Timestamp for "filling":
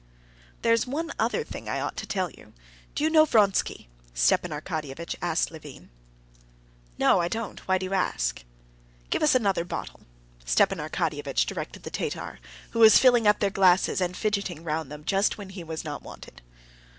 12.97-13.27